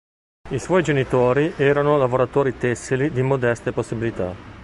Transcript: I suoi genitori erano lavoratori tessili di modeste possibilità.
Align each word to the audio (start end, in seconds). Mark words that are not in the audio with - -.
I 0.49 0.57
suoi 0.57 0.81
genitori 0.81 1.53
erano 1.57 1.95
lavoratori 1.95 2.57
tessili 2.57 3.11
di 3.11 3.21
modeste 3.21 3.71
possibilità. 3.71 4.33